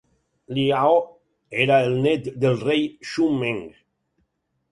Liao 0.59 0.95
era 1.65 1.77
el 1.89 1.93
nét 2.07 2.31
del 2.45 2.57
rei 2.63 2.81
Shoumeng. 3.11 3.63